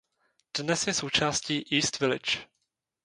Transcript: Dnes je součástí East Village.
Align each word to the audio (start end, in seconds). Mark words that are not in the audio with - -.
Dnes 0.57 0.87
je 0.87 0.93
součástí 0.93 1.75
East 1.77 1.99
Village. 1.99 2.47